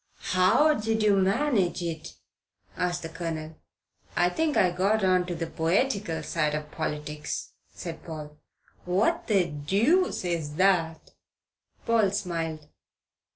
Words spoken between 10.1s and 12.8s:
is that?" Paul smiled.